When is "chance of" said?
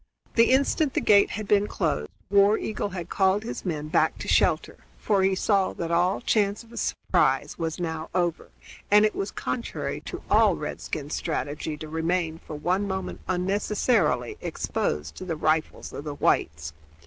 6.21-6.71